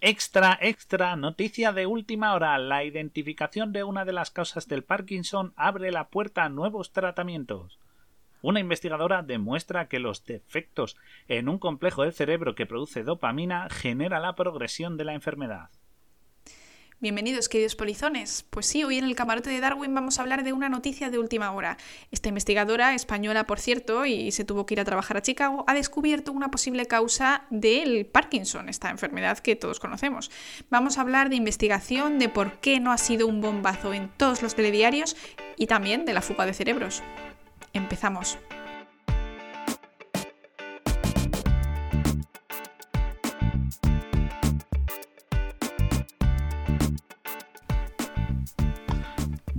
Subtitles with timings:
[0.00, 2.56] Extra, extra, noticia de última hora.
[2.58, 7.80] La identificación de una de las causas del Parkinson abre la puerta a nuevos tratamientos.
[8.40, 14.20] Una investigadora demuestra que los defectos en un complejo del cerebro que produce dopamina genera
[14.20, 15.70] la progresión de la enfermedad.
[17.00, 18.44] Bienvenidos, queridos polizones.
[18.50, 21.20] Pues sí, hoy en el camarote de Darwin vamos a hablar de una noticia de
[21.20, 21.76] última hora.
[22.10, 25.74] Esta investigadora, española por cierto, y se tuvo que ir a trabajar a Chicago, ha
[25.74, 30.32] descubierto una posible causa del Parkinson, esta enfermedad que todos conocemos.
[30.70, 34.42] Vamos a hablar de investigación, de por qué no ha sido un bombazo en todos
[34.42, 35.16] los telediarios
[35.56, 37.04] y también de la fuga de cerebros.
[37.74, 38.38] Empezamos.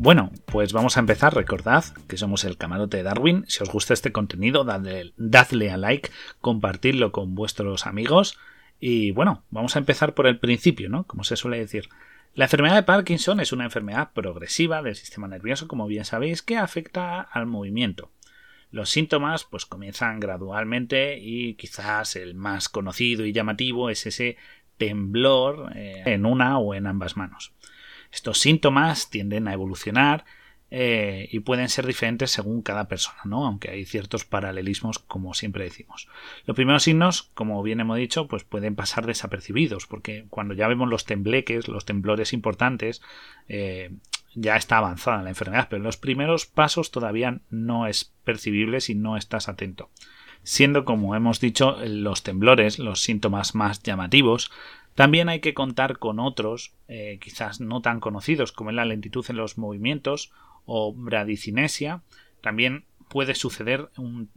[0.01, 1.35] Bueno, pues vamos a empezar.
[1.35, 3.43] Recordad que somos el camarote de Darwin.
[3.49, 6.09] Si os gusta este contenido, dadle, a like,
[6.39, 8.39] compartidlo con vuestros amigos.
[8.79, 11.03] Y bueno, vamos a empezar por el principio, ¿no?
[11.03, 11.89] Como se suele decir.
[12.33, 16.55] La enfermedad de Parkinson es una enfermedad progresiva del sistema nervioso, como bien sabéis, que
[16.55, 18.09] afecta al movimiento.
[18.71, 24.37] Los síntomas pues comienzan gradualmente y quizás el más conocido y llamativo es ese
[24.77, 27.51] temblor eh, en una o en ambas manos.
[28.11, 30.25] Estos síntomas tienden a evolucionar
[30.71, 33.45] eh, y pueden ser diferentes según cada persona, ¿no?
[33.45, 36.07] Aunque hay ciertos paralelismos, como siempre decimos.
[36.45, 40.87] Los primeros signos, como bien hemos dicho, pues pueden pasar desapercibidos, porque cuando ya vemos
[40.87, 43.01] los tembleques, los temblores importantes,
[43.47, 43.91] eh,
[44.35, 49.17] ya está avanzada la enfermedad, pero los primeros pasos todavía no es percibible si no
[49.17, 49.89] estás atento.
[50.43, 54.51] Siendo, como hemos dicho, los temblores los síntomas más llamativos,
[54.99, 59.25] también hay que contar con otros, eh, quizás no tan conocidos, como es la lentitud
[59.29, 60.33] en los movimientos
[60.65, 62.01] o bradicinesia.
[62.41, 64.29] También puede suceder un,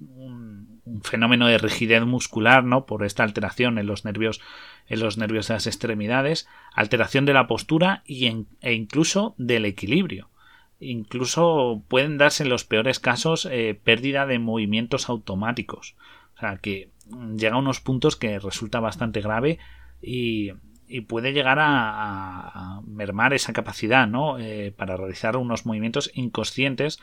[1.03, 2.87] fenómeno de rigidez muscular, ¿no?
[2.87, 4.41] Por esta alteración en los nervios,
[4.87, 8.29] en los nervios de las extremidades, alteración de la postura y
[8.61, 10.31] e incluso del equilibrio.
[10.79, 15.97] Incluso pueden darse en los peores casos eh, pérdida de movimientos automáticos.
[16.37, 16.91] O sea que
[17.37, 19.59] llega a unos puntos que resulta bastante grave
[20.03, 20.53] y,
[21.09, 24.39] puede llegar a, mermar esa capacidad ¿no?
[24.39, 27.01] Eh, para realizar unos movimientos inconscientes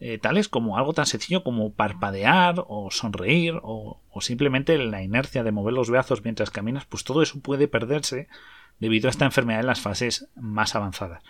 [0.00, 5.52] eh, tales como algo tan sencillo como parpadear o sonreír o, simplemente la inercia de
[5.52, 8.28] mover los brazos mientras caminas, pues todo eso puede perderse
[8.80, 11.22] debido a esta enfermedad en las fases más avanzadas.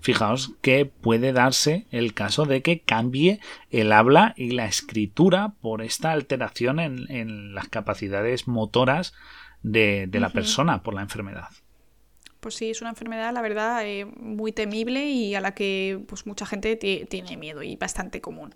[0.00, 3.40] Fijaos que puede darse el caso de que cambie
[3.70, 9.14] el habla y la escritura por esta alteración en las capacidades motoras
[9.62, 11.48] de, la persona por la enfermedad.
[12.40, 16.26] Pues sí, es una enfermedad, la verdad, eh, muy temible y a la que pues,
[16.26, 18.54] mucha gente tiene miedo y bastante común.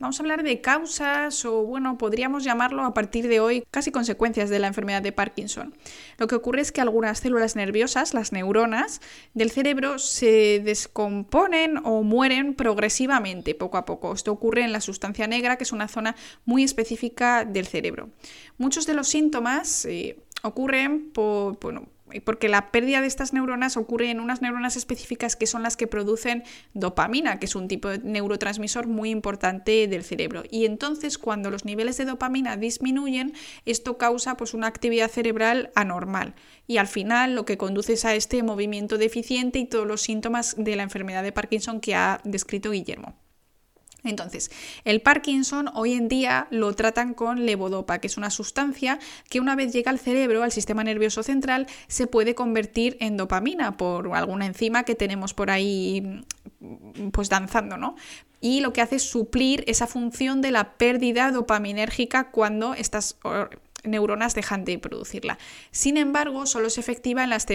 [0.00, 4.48] Vamos a hablar de causas o, bueno, podríamos llamarlo a partir de hoy casi consecuencias
[4.48, 5.74] de la enfermedad de Parkinson.
[6.18, 9.00] Lo que ocurre es que algunas células nerviosas, las neuronas
[9.34, 14.12] del cerebro, se descomponen o mueren progresivamente, poco a poco.
[14.12, 18.10] Esto ocurre en la sustancia negra, que es una zona muy específica del cerebro.
[18.56, 21.88] Muchos de los síntomas eh, ocurren por, bueno,
[22.24, 25.86] porque la pérdida de estas neuronas ocurre en unas neuronas específicas que son las que
[25.86, 26.44] producen
[26.74, 30.42] dopamina, que es un tipo de neurotransmisor muy importante del cerebro.
[30.50, 33.34] Y entonces cuando los niveles de dopamina disminuyen,
[33.66, 36.34] esto causa pues, una actividad cerebral anormal.
[36.66, 40.54] Y al final lo que conduce es a este movimiento deficiente y todos los síntomas
[40.56, 43.14] de la enfermedad de Parkinson que ha descrito Guillermo.
[44.04, 44.50] Entonces,
[44.84, 48.98] el Parkinson hoy en día lo tratan con levodopa, que es una sustancia
[49.28, 53.76] que una vez llega al cerebro, al sistema nervioso central, se puede convertir en dopamina
[53.76, 56.22] por alguna enzima que tenemos por ahí
[57.12, 57.96] pues danzando, ¿no?
[58.40, 63.16] Y lo que hace es suplir esa función de la pérdida dopaminérgica cuando estas
[63.88, 65.38] neuronas dejan de producirla.
[65.70, 67.48] Sin embargo, solo es efectiva en las,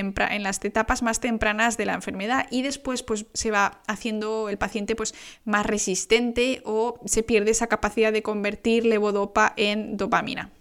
[0.64, 5.14] etapas más tempranas de la enfermedad y después pues, se va haciendo el paciente pues,
[5.46, 10.52] más resistente o se pierde esa capacidad de convertir levodopa en dopamina.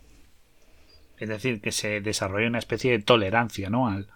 [1.22, 3.86] Es decir, que se desarrolla una especie de tolerancia ¿no?
[3.86, 4.08] al,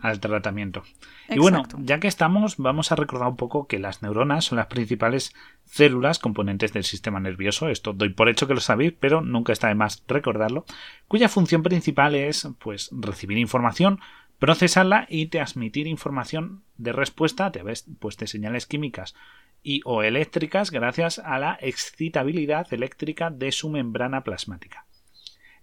[0.00, 0.84] al tratamiento.
[1.28, 4.68] Y bueno, ya que estamos, vamos a recordar un poco que las neuronas son las
[4.68, 5.34] principales
[5.66, 7.68] células componentes del sistema nervioso.
[7.68, 10.64] Esto doy por hecho que lo sabéis, pero nunca está de más recordarlo.
[11.08, 14.00] Cuya función principal es pues, recibir información,
[14.38, 19.14] procesarla y transmitir información de respuesta a través pues, de señales químicas
[19.62, 24.85] y o eléctricas gracias a la excitabilidad eléctrica de su membrana plasmática.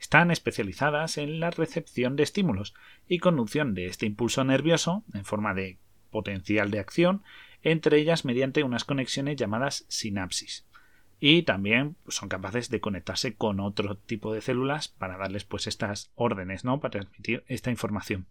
[0.03, 2.73] Están especializadas en la recepción de estímulos
[3.07, 5.77] y conducción de este impulso nervioso en forma de
[6.11, 7.23] potencial de acción,
[7.61, 10.67] entre ellas mediante unas conexiones llamadas sinapsis.
[11.21, 16.11] Y también son capaces de conectarse con otro tipo de células para darles pues estas
[16.15, 16.81] órdenes, ¿no?
[16.81, 18.27] Para transmitir esta información.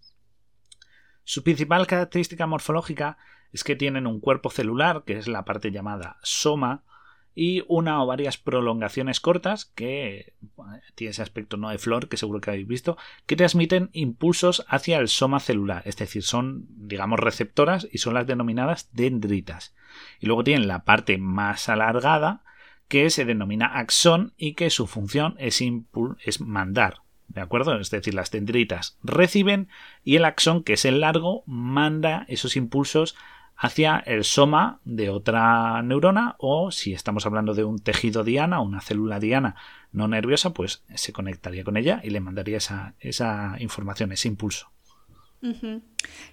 [1.24, 3.16] Su principal característica morfológica
[3.50, 6.84] es que tienen un cuerpo celular, que es la parte llamada soma,
[7.34, 10.34] y una o varias prolongaciones cortas que
[10.94, 12.96] tiene ese aspecto no de flor que seguro que habéis visto
[13.26, 15.82] que transmiten impulsos hacia el soma celular.
[15.86, 19.74] Es decir son digamos receptoras y son las denominadas dendritas.
[20.20, 22.42] Y luego tienen la parte más alargada
[22.88, 25.62] que se denomina axón y que su función es,
[26.24, 27.02] es mandar
[27.32, 27.78] ¿De acuerdo?
[27.80, 29.68] Es decir, las dendritas reciben
[30.04, 33.16] y el axón, que es el largo, manda esos impulsos
[33.62, 38.80] hacia el soma de otra neurona o si estamos hablando de un tejido diana una
[38.80, 39.54] célula diana
[39.92, 44.72] no nerviosa, pues se conectaría con ella y le mandaría esa, esa información, ese impulso.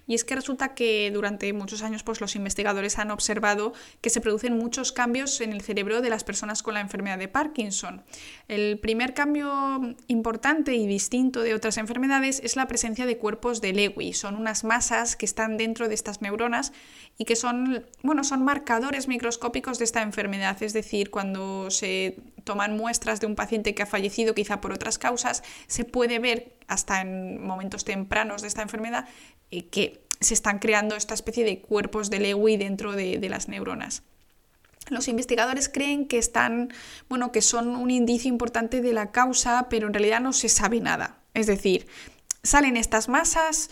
[0.06, 4.20] Y es que resulta que durante muchos años pues, los investigadores han observado que se
[4.20, 8.04] producen muchos cambios en el cerebro de las personas con la enfermedad de Parkinson.
[8.46, 13.72] El primer cambio importante y distinto de otras enfermedades es la presencia de cuerpos de
[13.72, 14.12] Lewy.
[14.12, 16.72] Son unas masas que están dentro de estas neuronas
[17.20, 20.62] y que son, bueno, son marcadores microscópicos de esta enfermedad.
[20.62, 24.96] Es decir, cuando se toman muestras de un paciente que ha fallecido quizá por otras
[24.96, 29.06] causas, se puede ver hasta en momentos tempranos de esta enfermedad
[29.50, 34.02] eh, que se están creando esta especie de cuerpos de Lewy dentro de, las neuronas.
[34.88, 36.72] Los investigadores creen que están,
[37.10, 40.80] bueno, que son un indicio importante de la causa, pero en realidad no se sabe
[40.80, 41.18] nada.
[41.34, 41.86] Es decir,
[42.42, 43.68] salen estas masas,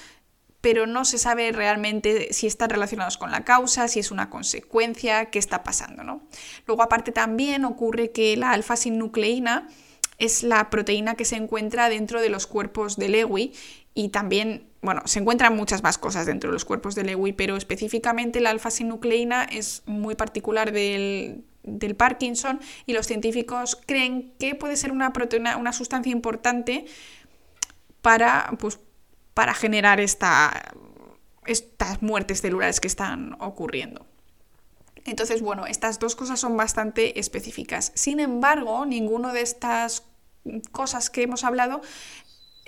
[0.61, 5.27] pero no se sabe realmente si están relacionados con la causa, si es una consecuencia,
[5.27, 6.23] qué está pasando, ¿no?
[6.67, 9.69] Luego, aparte, también ocurre que la alfa-sinucleína
[10.19, 13.53] es la proteína que se encuentra dentro de los cuerpos de Lewy
[13.95, 17.57] y también bueno, se encuentran muchas más cosas dentro de los cuerpos de Lewy, pero
[17.57, 21.45] específicamente la alfa-sinucleína es muy particular del,
[21.97, 26.87] Parkinson y los científicos creen que puede ser una proteína, una sustancia importante
[28.01, 28.79] para, pues,
[29.39, 30.75] para generar esta,
[31.47, 34.05] estas muertes celulares que están ocurriendo.
[35.05, 37.93] Entonces, bueno, estas dos cosas son bastante específicas.
[37.95, 40.03] Sin embargo, ninguno de estas
[40.73, 41.83] cosas que hemos hablado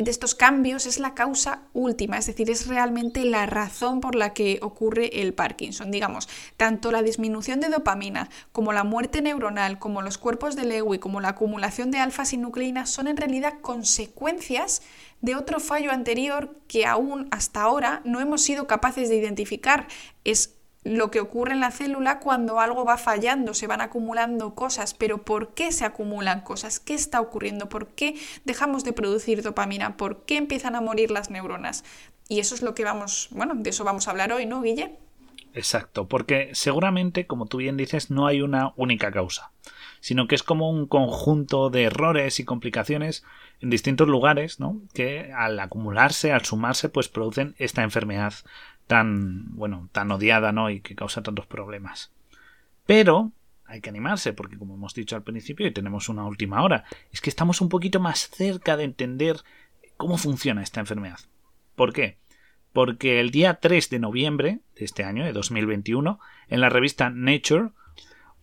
[0.02, 4.32] de estos cambios es la causa última, es decir, es realmente la razón por la
[4.32, 5.90] que ocurre el Parkinson.
[5.90, 10.98] Digamos, tanto la disminución de dopamina como la muerte neuronal, como los cuerpos de Lewy,
[10.98, 14.82] como la acumulación de alfa-sinucleína son en realidad consecuencias
[15.20, 19.86] de otro fallo anterior que aún hasta ahora no hemos sido capaces de identificar.
[20.24, 24.94] Es lo que ocurre en la célula cuando algo va fallando, se van acumulando cosas,
[24.94, 26.80] pero ¿por qué se acumulan cosas?
[26.80, 27.68] ¿Qué está ocurriendo?
[27.68, 29.96] ¿Por qué dejamos de producir dopamina?
[29.96, 31.84] ¿Por qué empiezan a morir las neuronas?
[32.28, 34.96] Y eso es lo que vamos, bueno, de eso vamos a hablar hoy, ¿no, Guille?
[35.52, 39.50] Exacto, porque seguramente, como tú bien dices, no hay una única causa,
[40.00, 43.24] sino que es como un conjunto de errores y complicaciones
[43.60, 44.80] en distintos lugares, ¿no?
[44.94, 48.32] Que al acumularse, al sumarse, pues producen esta enfermedad
[48.90, 50.68] tan, bueno, tan odiada, ¿no?
[50.68, 52.10] Y que causa tantos problemas.
[52.86, 53.30] Pero
[53.64, 56.82] hay que animarse, porque como hemos dicho al principio, y tenemos una última hora,
[57.12, 59.36] es que estamos un poquito más cerca de entender
[59.96, 61.20] cómo funciona esta enfermedad.
[61.76, 62.18] ¿Por qué?
[62.72, 67.68] Porque el día 3 de noviembre de este año, de 2021, en la revista Nature,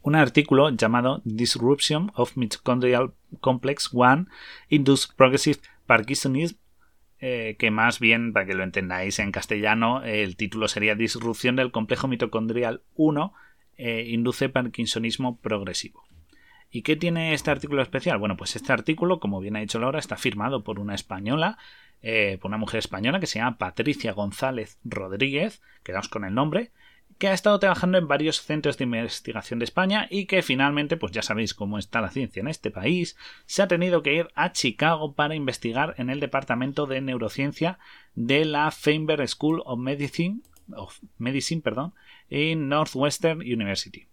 [0.01, 3.11] un artículo llamado Disruption of Mitochondrial
[3.41, 4.27] Complex 1
[4.69, 6.55] Induced Progressive Parkinsonism
[7.19, 11.71] eh, que más bien, para que lo entendáis en castellano, el título sería Disrupción del
[11.71, 13.33] complejo mitocondrial 1
[13.77, 16.03] eh, induce parkinsonismo progresivo.
[16.69, 18.17] ¿Y qué tiene este artículo especial?
[18.17, 21.57] Bueno, pues este artículo, como bien ha dicho Laura, está firmado por una española,
[22.01, 26.71] eh, por una mujer española que se llama Patricia González Rodríguez, quedamos con el nombre,
[27.17, 31.11] que ha estado trabajando en varios centros de investigación de España y que finalmente, pues
[31.11, 34.51] ya sabéis cómo está la ciencia en este país, se ha tenido que ir a
[34.51, 37.79] Chicago para investigar en el departamento de neurociencia
[38.15, 40.41] de la Feinberg School of Medicine,
[40.75, 41.93] of Medicine perdón,
[42.29, 44.07] en Northwestern University.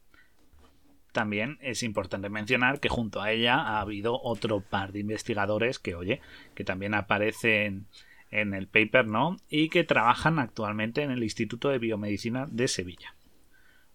[1.12, 5.94] También es importante mencionar que junto a ella ha habido otro par de investigadores que,
[5.94, 6.20] oye,
[6.54, 7.87] que también aparecen
[8.35, 9.37] en el paper, ¿no?
[9.49, 13.14] Y que trabajan actualmente en el Instituto de Biomedicina de Sevilla.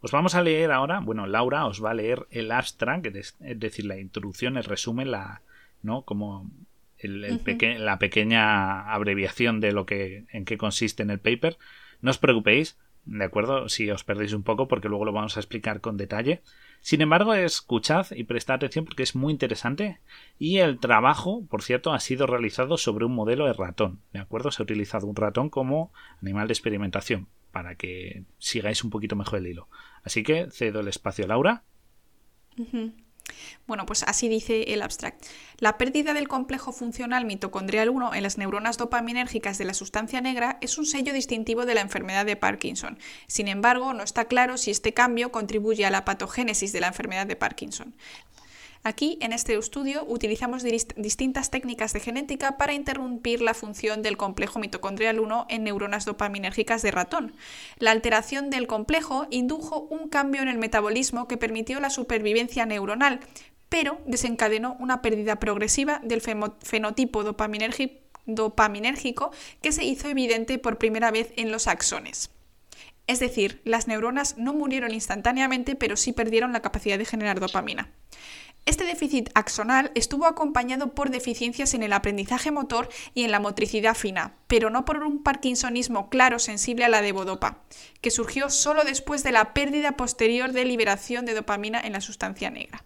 [0.01, 3.85] Os vamos a leer ahora, bueno, Laura os va a leer el abstract, es decir,
[3.85, 5.41] la introducción, el resumen, la,
[5.81, 6.03] ¿no?
[6.03, 6.49] Como
[7.01, 11.57] la pequeña abreviación de lo que, en qué consiste en el paper.
[12.01, 12.77] No os preocupéis,
[13.09, 13.69] ¿de acuerdo?
[13.69, 16.41] Si os perdéis un poco, porque luego lo vamos a explicar con detalle.
[16.81, 19.99] Sin embargo, escuchad y prestad atención porque es muy interesante.
[20.37, 23.99] Y el trabajo, por cierto, ha sido realizado sobre un modelo de ratón.
[24.13, 24.51] ¿De acuerdo?
[24.51, 29.39] Se ha utilizado un ratón como animal de experimentación para que sigáis un poquito mejor
[29.39, 29.67] el hilo.
[30.03, 31.63] Así que cedo el espacio a Laura.
[33.67, 35.25] Bueno, pues así dice el abstract.
[35.57, 40.57] La pérdida del complejo funcional mitocondrial 1 en las neuronas dopaminérgicas de la sustancia negra
[40.61, 42.97] es un sello distintivo de la enfermedad de Parkinson.
[43.27, 47.27] Sin embargo, no está claro si este cambio contribuye a la patogénesis de la enfermedad
[47.27, 47.93] de Parkinson.
[48.81, 54.57] Aquí, en este estudio, utilizamos distintas técnicas de genética para interrumpir la función del complejo
[54.57, 57.33] mitocondrial 1 en neuronas dopaminérgicas de ratón.
[57.77, 63.19] La alteración del complejo indujo un cambio en el metabolismo que permitió la supervivencia neuronal,
[63.67, 67.23] pero desencadenó una pérdida progresiva del fenotipo
[68.25, 69.31] dopaminérgico
[69.61, 72.31] que se hizo evidente por primera vez en los axones.
[73.07, 77.89] Es decir, las neuronas no murieron instantáneamente, pero sí perdieron la capacidad de generar dopamina.
[78.69, 83.95] Este déficit axonal estuvo acompañado por deficiencias en el aprendizaje motor y en la motricidad
[83.95, 87.63] fina, pero no por un parkinsonismo claro sensible a la devodopa,
[87.99, 92.51] que surgió solo después de la pérdida posterior de liberación de dopamina en la sustancia
[92.51, 92.85] negra.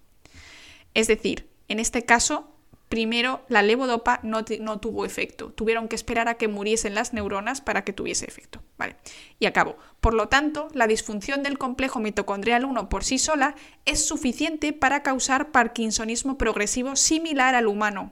[0.94, 2.53] Es decir, en este caso,
[2.94, 5.52] primero la levodopa no, no, tuvo efecto.
[5.52, 8.62] Tuvieron que esperar a que muriesen las neuronas para que tuviese efecto.
[9.40, 9.78] Y acabo.
[10.00, 15.02] Por lo tanto, la disfunción del complejo mitocondrial 1 por sí sola es suficiente para
[15.02, 18.12] causar parkinsonismo progresivo similar al humano,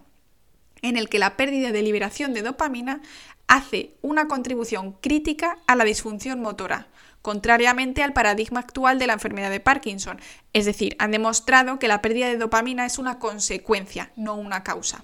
[0.81, 3.03] en el que la pérdida de liberación de dopamina
[3.45, 6.87] hace una contribución crítica a la disfunción motora,
[7.21, 10.19] contrariamente al paradigma actual de la enfermedad de Parkinson.
[10.53, 15.03] Es decir, han demostrado que la pérdida de dopamina es una consecuencia, no una causa.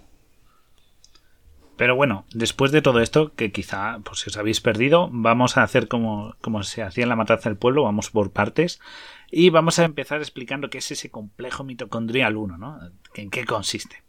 [1.78, 5.64] Pero bueno, después de todo esto, que quizá pues, si os habéis perdido, vamos a
[5.64, 8.82] hacer como, como se hacía en la matanza del pueblo, vamos por partes,
[9.30, 12.80] y vamos a empezar explicando qué es ese complejo mitocondrial 1, ¿no?
[13.14, 14.04] ¿En qué consiste?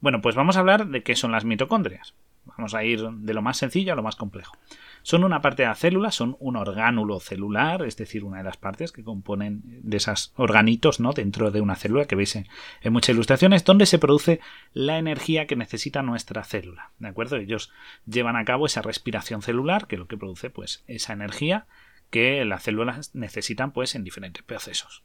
[0.00, 2.14] Bueno, pues vamos a hablar de qué son las mitocondrias.
[2.44, 4.56] Vamos a ir de lo más sencillo a lo más complejo.
[5.02, 8.56] Son una parte de la célula, son un orgánulo celular, es decir, una de las
[8.56, 11.12] partes que componen de esos organitos ¿no?
[11.12, 12.46] dentro de una célula que veis en,
[12.92, 14.40] muchas ilustraciones, donde se produce
[14.72, 16.90] la energía que necesita nuestra célula.
[16.98, 17.36] ¿De acuerdo?
[17.36, 17.72] Ellos
[18.06, 21.66] llevan a cabo esa respiración celular, que es lo que produce pues, esa energía
[22.10, 25.02] que las células necesitan pues, en diferentes procesos.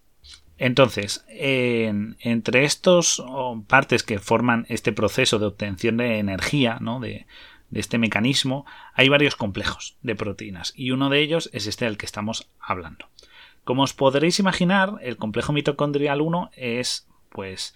[0.59, 3.23] Entonces, entre estos
[3.67, 6.99] partes que forman este proceso de obtención de energía, ¿no?
[6.99, 7.27] de,
[7.69, 11.97] de este mecanismo, hay varios complejos de proteínas y uno de ellos es este del
[11.97, 13.09] que estamos hablando.
[13.63, 17.75] Como os podréis imaginar, el complejo mitocondrial 1 es pues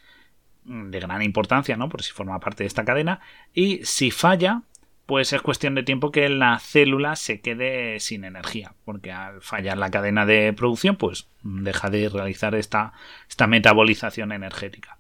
[0.64, 1.90] de gran importancia, ¿no?
[1.90, 3.20] Por si forma parte de esta cadena
[3.54, 4.64] y si falla,
[5.06, 9.78] pues es cuestión de tiempo que la célula se quede sin energía, porque al fallar
[9.78, 12.94] la cadena de producción, pues deja de realizar esta,
[13.28, 14.98] esta metabolización energética.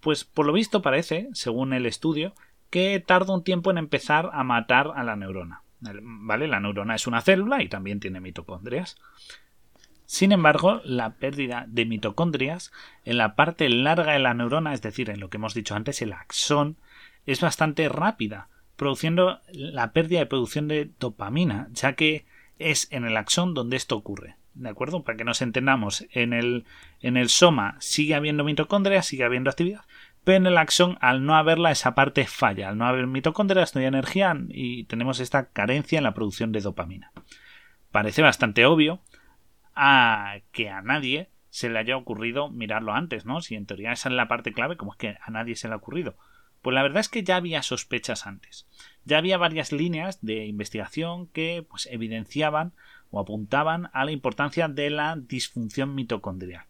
[0.00, 2.34] Pues por lo visto parece, según el estudio,
[2.74, 5.62] que tarda un tiempo en empezar a matar a la neurona.
[5.80, 6.48] ¿Vale?
[6.48, 8.96] La neurona es una célula y también tiene mitocondrias.
[10.06, 12.72] Sin embargo, la pérdida de mitocondrias
[13.04, 16.02] en la parte larga de la neurona, es decir, en lo que hemos dicho antes,
[16.02, 16.76] el axón,
[17.26, 22.26] es bastante rápida, produciendo la pérdida de producción de dopamina, ya que
[22.58, 24.34] es en el axón donde esto ocurre.
[24.54, 25.04] ¿De acuerdo?
[25.04, 26.64] Para que nos entendamos, en el,
[27.00, 29.84] en el soma sigue habiendo mitocondrias, sigue habiendo actividad,
[30.24, 32.70] pero en el axón, al no haberla, esa parte falla.
[32.70, 36.60] Al no haber mitocondrias, no hay energía y tenemos esta carencia en la producción de
[36.60, 37.12] dopamina.
[37.90, 39.00] Parece bastante obvio
[39.74, 43.40] a que a nadie se le haya ocurrido mirarlo antes, ¿no?
[43.40, 45.74] Si en teoría esa es la parte clave, como es que a nadie se le
[45.74, 46.16] ha ocurrido?
[46.62, 48.66] Pues la verdad es que ya había sospechas antes.
[49.04, 52.72] Ya había varias líneas de investigación que pues, evidenciaban
[53.10, 56.64] o apuntaban a la importancia de la disfunción mitocondrial.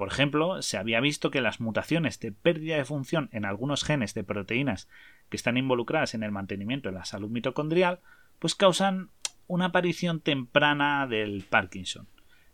[0.00, 4.14] Por ejemplo, se había visto que las mutaciones de pérdida de función en algunos genes
[4.14, 4.88] de proteínas
[5.28, 8.00] que están involucradas en el mantenimiento de la salud mitocondrial,
[8.38, 9.10] pues causan
[9.46, 12.08] una aparición temprana del Parkinson.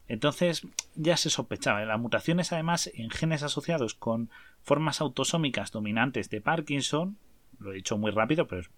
[0.08, 1.84] Entonces ya se sospechaba.
[1.84, 4.28] Las mutaciones además en genes asociados con
[4.60, 7.16] formas autosómicas dominantes de Parkinson,
[7.60, 8.68] lo he dicho muy rápido, pero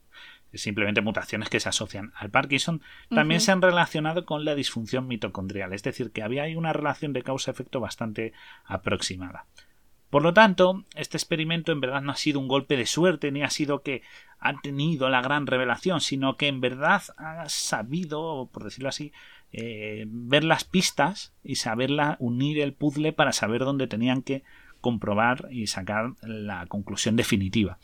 [0.55, 5.73] simplemente mutaciones que se asocian al Parkinson, también se han relacionado con la disfunción mitocondrial,
[5.73, 8.33] es decir, que había ahí una relación de causa-efecto bastante
[8.65, 9.47] aproximada.
[10.11, 13.43] Por lo tanto, este experimento en verdad no ha sido un golpe de suerte ni
[13.43, 14.01] ha sido que
[14.39, 19.13] ha tenido la gran revelación, sino que en verdad ha sabido, por decirlo así,
[19.53, 24.45] eh, ver las pistas y saberla unir el puzzle para saber dónde tenían que
[24.81, 27.79] comprobar y sacar la conclusión definitiva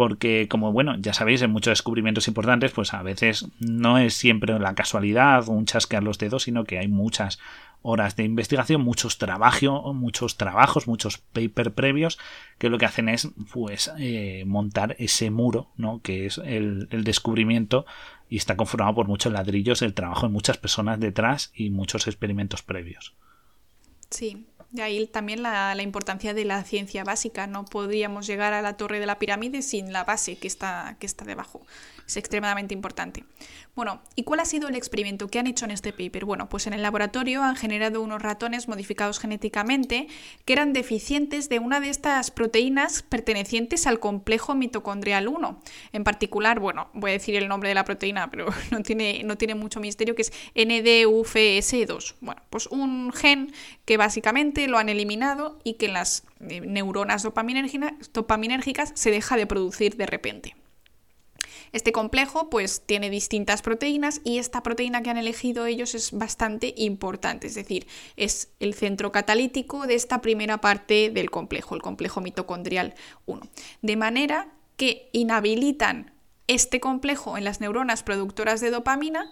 [0.00, 4.58] porque como bueno, ya sabéis, en muchos descubrimientos importantes, pues a veces no es siempre
[4.58, 7.38] la casualidad o un chasquear los dedos, sino que hay muchas
[7.82, 12.18] horas de investigación, muchos trabajos, muchos trabajos, muchos papers previos,
[12.56, 16.00] que lo que hacen es pues eh, montar ese muro, ¿no?
[16.00, 17.84] que es el, el descubrimiento
[18.30, 22.62] y está conformado por muchos ladrillos, el trabajo de muchas personas detrás y muchos experimentos
[22.62, 23.12] previos.
[24.08, 27.46] Sí, De ahí también la, importancia de la ciencia básica.
[27.46, 31.06] No podríamos llegar a la torre de la pirámide sin la base que está, que
[31.06, 31.62] está debajo.
[32.06, 33.24] Es extremadamente importante.
[33.76, 36.24] Bueno, ¿y cuál ha sido el experimento que han hecho en este paper?
[36.24, 40.08] Bueno, pues en el laboratorio han generado unos ratones modificados genéticamente
[40.44, 45.62] que eran deficientes de una de estas proteínas pertenecientes al complejo mitocondrial 1.
[45.92, 49.36] En particular, bueno, voy a decir el nombre de la proteína, pero no tiene, no
[49.36, 52.14] tiene mucho misterio, que es NDUFS2.
[52.20, 53.52] Bueno, pues un gen
[53.84, 59.46] que básicamente lo han eliminado y que en las eh, neuronas dopaminérgicas se deja de
[59.46, 60.56] producir de repente.
[61.72, 66.74] Este complejo pues tiene distintas proteínas y esta proteína que han elegido ellos es bastante
[66.76, 67.86] importante, es decir,
[68.16, 72.94] es el centro catalítico de esta primera parte del complejo, el complejo mitocondrial
[73.26, 73.42] 1.
[73.82, 76.12] De manera que inhabilitan
[76.48, 79.30] este complejo en las neuronas productoras de dopamina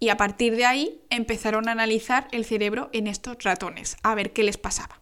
[0.00, 4.32] y a partir de ahí empezaron a analizar el cerebro en estos ratones, a ver
[4.32, 4.98] qué les pasaba.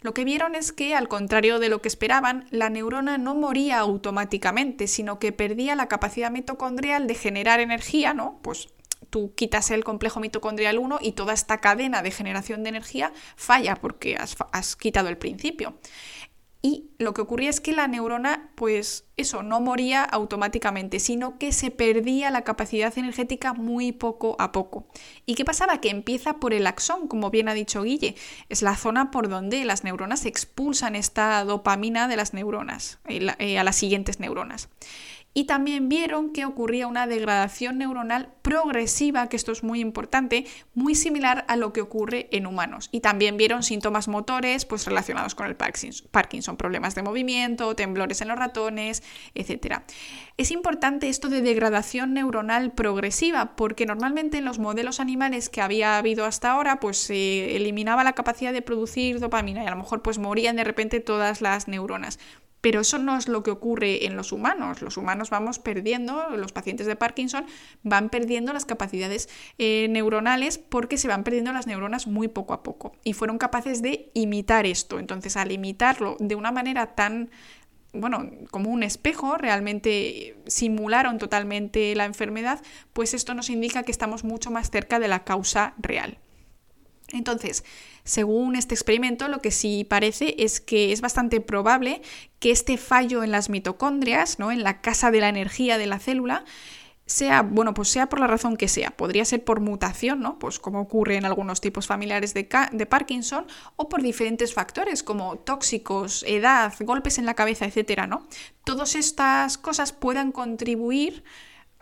[0.00, 3.80] Lo que vieron es que, al contrario de lo que esperaban, la neurona no moría
[3.80, 8.38] automáticamente, sino que perdía la capacidad mitocondrial de generar energía, ¿no?
[8.42, 8.68] Pues
[9.10, 13.74] tú quitas el complejo mitocondrial 1 y toda esta cadena de generación de energía falla
[13.74, 15.78] porque has, has quitado el principio.
[16.60, 21.52] Y lo que ocurría es que la neurona, pues eso, no moría automáticamente, sino que
[21.52, 24.88] se perdía la capacidad energética muy poco a poco.
[25.24, 25.80] ¿Y qué pasaba?
[25.80, 28.16] Que empieza por el axón, como bien ha dicho Guille.
[28.48, 33.58] Es la zona por donde las neuronas expulsan esta dopamina de las neuronas eh, eh,
[33.58, 34.68] a las siguientes neuronas
[35.34, 40.94] y también vieron que ocurría una degradación neuronal progresiva, que esto es muy importante, muy
[40.94, 42.88] similar a lo que ocurre en humanos.
[42.90, 48.28] Y también vieron síntomas motores pues, relacionados con el Parkinson, problemas de movimiento, temblores en
[48.28, 49.02] los ratones,
[49.34, 49.82] etc.
[50.38, 55.98] Es importante esto de degradación neuronal progresiva, porque normalmente en los modelos animales que había
[55.98, 60.02] habido hasta ahora, pues se eliminaba la capacidad de producir dopamina y a lo mejor
[60.02, 62.18] pues morían de repente todas las neuronas.
[62.60, 64.82] Pero eso no es lo que ocurre en los humanos.
[64.82, 67.46] Los humanos vamos perdiendo, los pacientes de Parkinson
[67.82, 72.62] van perdiendo las capacidades eh, neuronales porque se van perdiendo las neuronas muy poco a
[72.62, 72.92] poco.
[73.04, 74.98] Y fueron capaces de imitar esto.
[74.98, 77.30] Entonces, al imitarlo de una manera tan
[77.92, 82.60] bueno, como un espejo, realmente simularon totalmente la enfermedad,
[82.92, 86.18] pues esto nos indica que estamos mucho más cerca de la causa real.
[87.12, 87.64] Entonces,
[88.04, 92.02] según este experimento, lo que sí parece es que es bastante probable
[92.38, 94.52] que este fallo en las mitocondrias, ¿no?
[94.52, 96.44] en la casa de la energía de la célula,
[97.08, 98.90] sea, bueno, pues sea por la razón que sea.
[98.90, 100.38] Podría ser por mutación, ¿no?
[100.38, 105.38] Pues como ocurre en algunos tipos familiares de, de Parkinson, o por diferentes factores como
[105.38, 108.26] tóxicos, edad, golpes en la cabeza, etcétera, ¿no?
[108.64, 111.24] Todas estas cosas puedan contribuir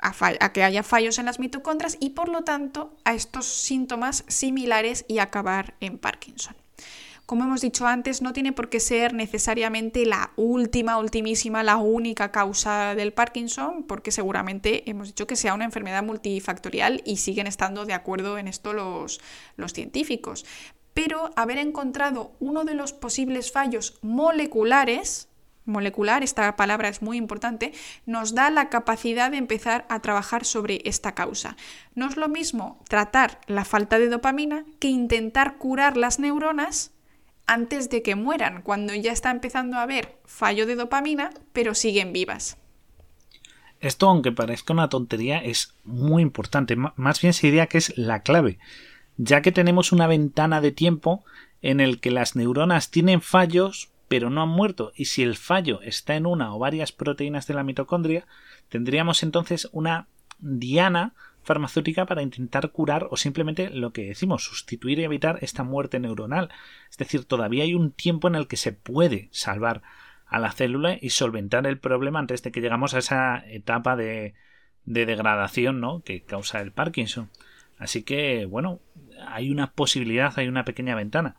[0.07, 5.05] a, que haya fallos en las mitocondrias y por lo tanto a estos síntomas similares
[5.09, 6.57] y acabar en Parkinson.
[7.27, 12.31] Como hemos dicho antes, no tiene por qué ser necesariamente la última, ultimísima, la única
[12.31, 17.85] causa del Parkinson, porque seguramente hemos dicho que sea una enfermedad multifactorial y siguen estando
[17.85, 19.21] de acuerdo en esto los,
[19.57, 20.47] los científicos.
[20.95, 25.29] Pero haber encontrado uno de los posibles fallos moleculares
[25.67, 27.73] molecular, esta palabra es muy importante,
[28.07, 31.57] nos da la capacidad de empezar a trabajar sobre esta causa.
[31.95, 36.93] No es lo mismo tratar la falta de dopamina que intentar curar las neuronas
[37.47, 42.13] antes de que mueran, cuando ya está empezando a haber fallo de dopamina, pero siguen
[42.13, 42.59] vivas.
[43.81, 46.77] Esto, aunque parezca una tontería, es muy importante.
[46.77, 48.59] Más bien se diría que es la clave,
[49.17, 51.25] ya que tenemos una ventana de tiempo
[51.63, 55.81] en el que las neuronas tienen fallos, pero no han muerto, y si el fallo
[55.83, 58.27] está en una o varias proteínas de la mitocondria,
[58.69, 65.05] tendríamos entonces una diana farmacéutica para intentar curar o simplemente lo que decimos, sustituir y
[65.05, 66.51] evitar esta muerte neuronal.
[66.91, 69.83] Es decir, todavía hay un tiempo en el que se puede salvar
[70.27, 74.35] a la célula y solventar el problema antes de que llegamos a esa etapa de,
[74.85, 76.03] de degradación ¿no?
[76.03, 77.31] que causa el Parkinson.
[77.79, 78.81] Así que, bueno,
[79.29, 81.37] hay una posibilidad, hay una pequeña ventana.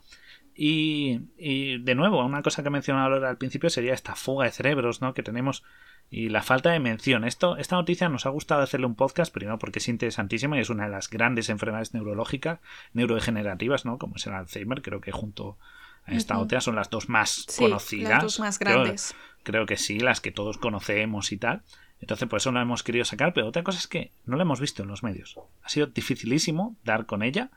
[0.60, 5.14] Y, de nuevo, una cosa que mencionaba al principio sería esta fuga de cerebros ¿no?
[5.14, 5.62] que tenemos
[6.10, 7.22] y la falta de mención.
[7.22, 10.70] Esto, esta noticia nos ha gustado hacerle un podcast, primero porque es interesantísima y es
[10.70, 12.58] una de las grandes enfermedades neurológicas,
[12.92, 13.98] neurodegenerativas, ¿no?
[13.98, 15.58] como es el Alzheimer, creo que junto
[16.06, 18.10] a esta otra son las dos más conocidas.
[18.10, 19.14] Las dos más grandes.
[19.44, 21.62] Creo, que sí, las que todos conocemos y tal.
[22.00, 24.42] Entonces, por eso no la hemos querido sacar, pero otra cosa es que no la
[24.42, 25.38] hemos visto en los medios.
[25.62, 27.52] Ha sido dificilísimo dar con ella,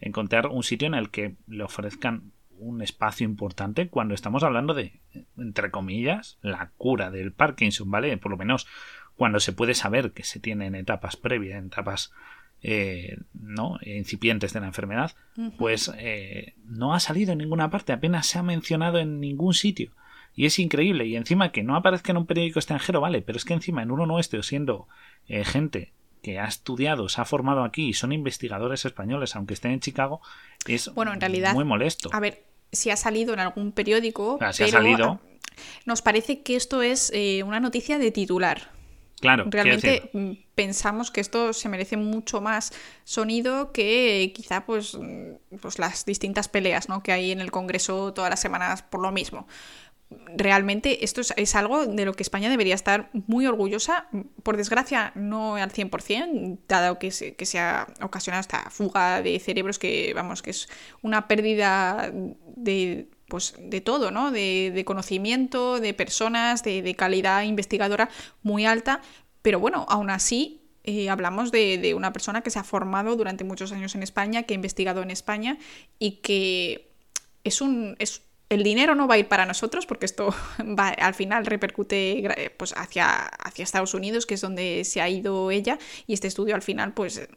[0.00, 5.00] encontrar un sitio en el que le ofrezcan un espacio importante cuando estamos hablando de,
[5.36, 8.16] entre comillas, la cura del Parkinson, ¿vale?
[8.16, 8.66] Por lo menos
[9.16, 12.12] cuando se puede saber que se tiene en etapas previas, en etapas
[12.62, 13.78] eh, ¿no?
[13.82, 15.12] incipientes de la enfermedad,
[15.58, 19.92] pues eh, no ha salido en ninguna parte, apenas se ha mencionado en ningún sitio.
[20.34, 21.06] Y es increíble.
[21.06, 23.90] Y encima que no aparezca en un periódico extranjero, vale, pero es que encima en
[23.90, 24.86] uno nuestro, siendo
[25.26, 25.92] eh, gente
[26.22, 30.20] que ha estudiado, se ha formado aquí y son investigadores españoles, aunque estén en Chicago,
[30.66, 32.10] es bueno, en realidad, muy molesto.
[32.12, 35.20] A ver, si ha salido en algún periódico, si ha salido.
[35.84, 37.12] nos parece que esto es
[37.44, 38.78] una noticia de titular.
[39.20, 45.56] Claro, realmente mm, pensamos que esto se merece mucho más sonido que quizá pues, mm,
[45.60, 47.02] pues las distintas peleas ¿no?
[47.02, 49.48] que hay en el Congreso todas las semanas por lo mismo.
[50.36, 54.08] Realmente esto es, algo de lo que España debería estar muy orgullosa.
[54.42, 59.38] Por desgracia, no al 100%, dado que se, que se ha ocasionado esta fuga de
[59.38, 60.68] cerebros que, vamos, que es
[61.02, 62.10] una pérdida
[62.56, 64.30] de pues de todo, ¿no?
[64.30, 68.08] De, conocimiento, de personas, de, calidad investigadora
[68.42, 69.02] muy alta,
[69.42, 73.72] pero bueno, aún así eh, hablamos de, una persona que se ha formado durante muchos
[73.72, 75.58] años en España, que ha investigado en España
[75.98, 76.90] y que
[77.44, 77.96] es un...
[77.98, 82.52] Es, el dinero no va a ir para nosotros porque esto va, al final repercute
[82.56, 86.54] pues, hacia, hacia Estados Unidos, que es donde se ha ido ella, y este estudio
[86.54, 87.28] al final pues,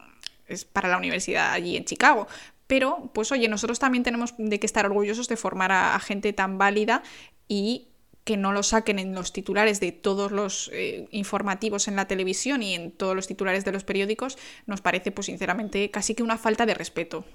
[0.48, 2.28] es para la universidad allí en Chicago.
[2.68, 6.58] Pero, pues oye, nosotros también tenemos de que estar orgullosos de formar a, gente tan
[6.58, 7.04] válida
[7.50, 7.90] y
[8.24, 12.64] que no lo saquen en los titulares de todos los eh, informativos en la televisión
[12.64, 16.38] y en todos los titulares de los periódicos, nos parece, pues sinceramente, casi que una
[16.38, 17.26] falta de respeto.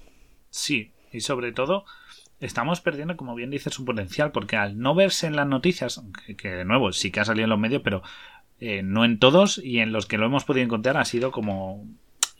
[0.49, 1.85] Sí, y sobre todo
[2.39, 6.01] estamos perdiendo, como bien dices, su potencial, porque al no verse en las noticias,
[6.37, 8.03] que, de nuevo sí que ha salido en los medios, pero
[8.59, 11.85] eh, no en todos, y en los que lo hemos podido encontrar ha sido como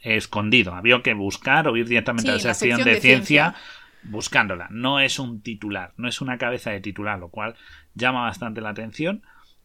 [0.02, 0.74] escondido.
[0.74, 3.56] Había que buscar o ir directamente a la sección, de, ciencia,
[4.04, 4.68] buscándola.
[4.72, 7.56] No es un titular, no es una cabeza de titular, lo cual
[7.96, 9.24] llama bastante la atención.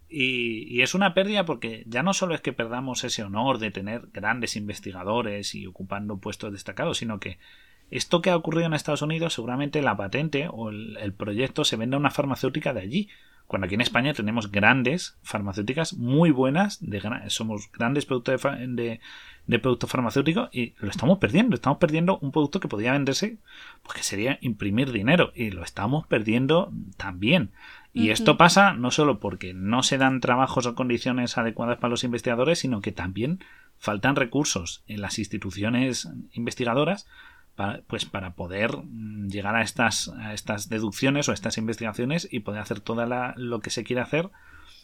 [0.08, 4.08] Y, es una pérdida porque ya no solo es que perdamos ese honor de tener
[4.12, 7.38] grandes investigadores y ocupando puestos destacados, sino que
[7.92, 11.96] esto que ha ocurrido en Estados Unidos, seguramente la patente o el, proyecto se venda
[11.96, 13.08] a una farmacéutica de allí.
[13.46, 19.00] Cuando aquí en España tenemos grandes farmacéuticas muy buenas, de, somos grandes productos de,
[19.46, 21.54] de producto farmacéutico y lo estamos perdiendo.
[21.54, 23.36] Estamos perdiendo un producto que podría venderse,
[23.82, 27.50] pues que sería imprimir dinero y lo estamos perdiendo también.
[27.92, 32.04] Y esto pasa no solo porque no se dan trabajos o condiciones adecuadas para los
[32.04, 33.40] investigadores, sino que también
[33.76, 37.06] faltan recursos en las instituciones investigadoras
[37.54, 42.40] para, pues para poder mm, llegar a estas, a estas deducciones o estas investigaciones y
[42.40, 44.30] poder hacer todo lo que se quiere hacer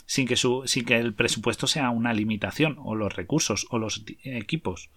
[0.06, 4.04] sin que, su, sin que el presupuesto sea una limitación, o los recursos, o los
[4.24, 4.90] equipos.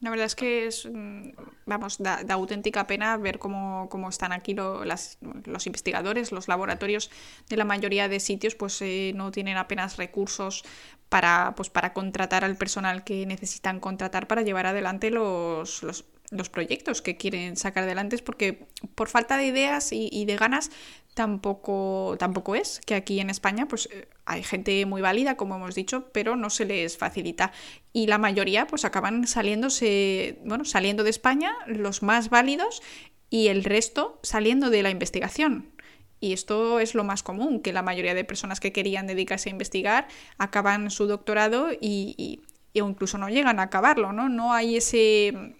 [0.00, 1.30] La verdad es que es, mm,
[1.66, 7.10] vamos, da, auténtica pena ver cómo, están aquí los investigadores, los laboratorios
[7.48, 10.64] de la mayoría de sitios, pues eh, no tienen apenas recursos
[11.10, 16.48] para, pues, para contratar al personal que necesitan contratar para llevar adelante los, los, los
[16.48, 20.70] proyectos que quieren sacar adelante, es porque por falta de ideas y, de ganas
[21.14, 25.74] tampoco, tampoco es, que aquí en España pues eh, hay gente muy válida, como hemos
[25.74, 27.52] dicho, pero no se les facilita.
[27.92, 32.80] Y la mayoría pues acaban saliéndose, bueno, saliendo de España, los más válidos,
[33.28, 35.72] y el resto saliendo de la investigación.
[36.20, 39.52] Y esto es lo más común, que la mayoría de personas que querían dedicarse a
[39.52, 44.28] investigar acaban su doctorado y, y, y incluso no llegan a acabarlo, ¿no?
[44.28, 45.56] No hay ese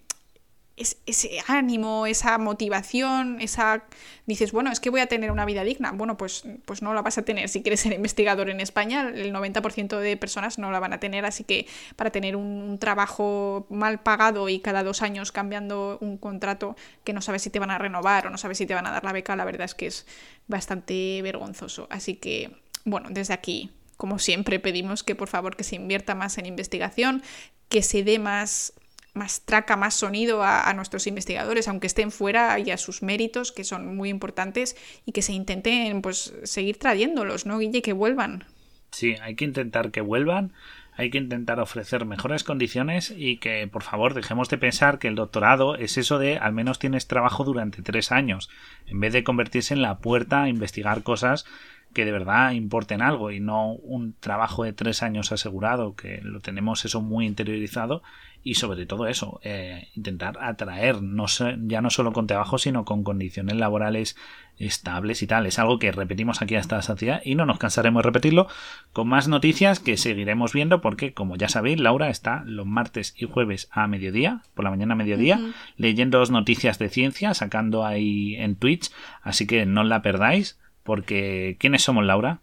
[0.77, 3.83] ese ánimo, esa motivación, esa...
[4.25, 5.91] Dices, bueno, es que voy a tener una vida digna.
[5.91, 7.49] Bueno, pues, pues no la vas a tener.
[7.49, 11.25] Si quieres ser investigador en España, el 90% de personas no la van a tener.
[11.25, 16.75] Así que para tener un, trabajo mal pagado y cada dos años cambiando un contrato
[17.03, 18.91] que no sabes si te van a renovar o no sabes si te van a
[18.91, 20.07] dar la beca, la verdad es que es
[20.47, 21.87] bastante vergonzoso.
[21.89, 22.55] Así que,
[22.85, 27.21] bueno, desde aquí como siempre pedimos que por favor que se invierta más en investigación,
[27.69, 28.73] que se dé más
[29.13, 33.63] más traca, más sonido a, nuestros investigadores, aunque estén fuera y a sus méritos, que
[33.63, 37.81] son muy importantes, y que se intenten pues seguir trayéndolos, ¿no, Guille?
[37.81, 38.45] Que vuelvan.
[38.91, 40.53] Sí, hay que intentar que vuelvan,
[40.95, 45.15] hay que intentar ofrecer mejores condiciones y que, por favor, dejemos de pensar que el
[45.15, 48.49] doctorado es eso de al menos tienes trabajo durante tres años,
[48.87, 51.45] en vez de convertirse en la puerta a investigar cosas
[51.93, 56.39] que de verdad importen algo y no un trabajo de tres años asegurado, que lo
[56.39, 58.01] tenemos eso muy interiorizado
[58.43, 63.03] y sobre todo eso, eh, intentar atraer, no ya no solo con trabajo, sino con
[63.03, 64.17] condiciones laborales
[64.57, 65.45] estables y tal.
[65.45, 68.47] Es algo que repetimos aquí hasta la saciedad y no nos cansaremos de repetirlo
[68.93, 73.25] con más noticias que seguiremos viendo porque, como ya sabéis, Laura está los martes y
[73.25, 75.39] jueves a mediodía, por la mañana a mediodía,
[75.77, 81.83] leyendo noticias de ciencia, sacando ahí en Twitch, así que no la perdáis porque ¿quiénes
[81.83, 82.41] somos, Laura?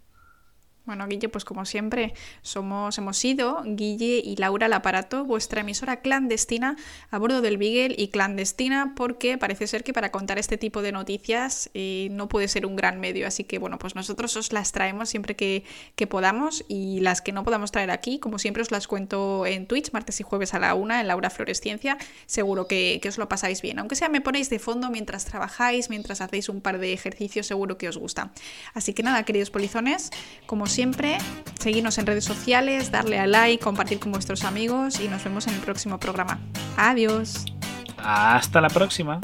[0.89, 6.01] Bueno, Guille, pues como siempre, somos, hemos sido Guille y Laura el aparato, vuestra emisora
[6.01, 6.77] clandestina
[7.11, 10.93] a bordo del Beagle y clandestina porque parece ser que para contar este tipo de
[10.93, 13.27] noticias eh, no puede ser un gran medio.
[13.27, 15.63] Así que bueno, pues nosotros os las traemos siempre que,
[16.09, 19.93] podamos y las que no podamos traer aquí, como siempre os las cuento en Twitch,
[19.93, 21.99] martes y jueves a la una, en Laura Floresciencia.
[22.25, 23.79] Seguro que, que os lo pasáis bien.
[23.79, 27.77] Aunque sea me ponéis de fondo mientras trabajáis, mientras hacéis un par de ejercicios, seguro
[27.77, 28.33] que os gusta.
[28.73, 30.11] Así que nada, queridos polizones,
[30.47, 31.19] como siempre, siempre,
[31.59, 35.55] seguirnos en redes sociales, darle a like, compartir con vuestros amigos y nos vemos en
[35.55, 36.39] el próximo programa.
[36.77, 37.47] Adiós.
[37.97, 39.21] Hasta la próxima.